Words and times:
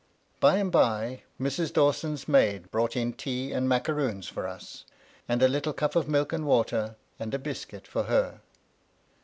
By 0.39 0.55
and 0.57 0.71
by 0.71 1.21
Mrs. 1.39 1.71
Dawson's 1.73 2.27
maid 2.27 2.71
brought 2.71 2.95
in 2.95 3.13
tea 3.13 3.51
and 3.51 3.69
macaroons 3.69 4.27
for 4.27 4.47
us, 4.47 4.83
and 5.29 5.43
a 5.43 5.47
little 5.47 5.73
cup 5.73 5.95
of 5.95 6.09
milk 6.09 6.33
and 6.33 6.47
water 6.47 6.95
and 7.19 7.31
a 7.35 7.37
biscuit 7.37 7.85
for 7.85 8.05
her. 8.05 8.41